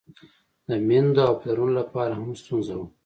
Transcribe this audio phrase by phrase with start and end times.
[0.67, 2.87] د میندو او پلرونو له پاره هم ستونزه وه.